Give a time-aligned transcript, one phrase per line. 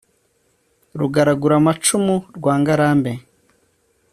[0.99, 3.13] Rugaraguramacumu rwa Ngarambe